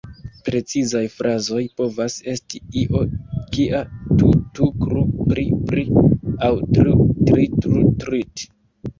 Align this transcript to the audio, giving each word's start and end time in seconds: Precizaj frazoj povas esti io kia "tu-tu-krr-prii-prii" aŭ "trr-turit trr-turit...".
Precizaj 0.47 1.01
frazoj 1.15 1.59
povas 1.81 2.13
esti 2.31 2.61
io 2.83 3.01
kia 3.57 3.81
"tu-tu-krr-prii-prii" 4.21 6.07
aŭ 6.47 6.51
"trr-turit 6.79 7.55
trr-turit...". 7.67 8.47